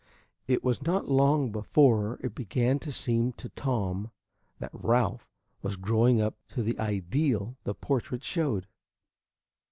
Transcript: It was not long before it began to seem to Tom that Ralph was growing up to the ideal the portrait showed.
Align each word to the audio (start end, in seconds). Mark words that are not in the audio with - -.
It 0.47 0.63
was 0.63 0.81
not 0.81 1.09
long 1.11 1.51
before 1.51 2.19
it 2.23 2.33
began 2.33 2.79
to 2.79 2.91
seem 2.91 3.33
to 3.33 3.49
Tom 3.49 4.09
that 4.57 4.71
Ralph 4.73 5.29
was 5.61 5.75
growing 5.75 6.19
up 6.19 6.33
to 6.53 6.63
the 6.63 6.79
ideal 6.79 7.55
the 7.65 7.75
portrait 7.75 8.23
showed. 8.23 8.65